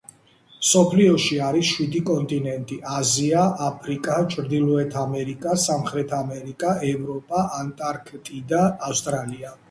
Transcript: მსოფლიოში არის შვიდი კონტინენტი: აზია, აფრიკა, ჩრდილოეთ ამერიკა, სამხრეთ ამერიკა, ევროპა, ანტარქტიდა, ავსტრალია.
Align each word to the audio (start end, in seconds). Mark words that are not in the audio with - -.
მსოფლიოში 0.59 1.35
არის 1.47 1.65
შვიდი 1.71 1.99
კონტინენტი: 2.09 2.77
აზია, 2.99 3.43
აფრიკა, 3.65 4.15
ჩრდილოეთ 4.35 4.97
ამერიკა, 5.01 5.53
სამხრეთ 5.65 6.15
ამერიკა, 6.21 6.71
ევროპა, 6.93 7.43
ანტარქტიდა, 7.59 8.63
ავსტრალია. 8.89 9.53